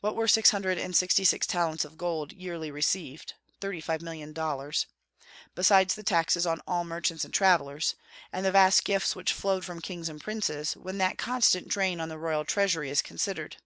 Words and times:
What 0.00 0.16
were 0.16 0.26
six 0.26 0.50
hundred 0.50 0.76
and 0.78 0.96
sixty 0.96 1.24
six 1.24 1.46
talents 1.46 1.84
of 1.84 1.96
gold, 1.96 2.32
yearly 2.32 2.72
received 2.72 3.34
(thirty 3.60 3.80
five 3.80 4.02
million 4.02 4.32
dollars), 4.32 4.86
besides 5.54 5.94
the 5.94 6.02
taxes 6.02 6.44
on 6.48 6.60
all 6.66 6.82
merchants 6.82 7.24
and 7.24 7.32
travellers, 7.32 7.94
and 8.32 8.44
the 8.44 8.50
vast 8.50 8.82
gifts 8.82 9.14
which 9.14 9.32
flowed 9.32 9.64
from 9.64 9.80
kings 9.80 10.08
and 10.08 10.20
princes, 10.20 10.72
when 10.74 10.98
that 10.98 11.16
constant 11.16 11.68
drain 11.68 12.00
on 12.00 12.08
the 12.08 12.18
royal 12.18 12.44
treasury 12.44 12.90
is 12.90 13.02
considered! 13.02 13.58